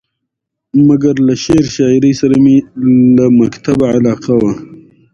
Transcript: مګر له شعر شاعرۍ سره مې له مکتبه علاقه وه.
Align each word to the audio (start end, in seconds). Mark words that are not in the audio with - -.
مګر 0.87 1.15
له 1.27 1.33
شعر 1.43 1.65
شاعرۍ 1.75 2.13
سره 2.21 2.35
مې 2.43 2.55
له 3.15 3.25
مکتبه 3.39 3.85
علاقه 3.97 4.33
وه. 4.41 4.53